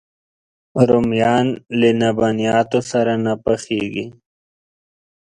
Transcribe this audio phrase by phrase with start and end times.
[0.89, 1.47] رومیان
[1.79, 4.05] له لبنیاتو سره نه پخېږي